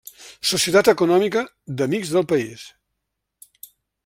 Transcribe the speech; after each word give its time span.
Societat 0.51 0.89
Econòmica 0.93 1.45
d’Amics 1.83 2.15
del 2.17 2.27
País. 2.33 2.65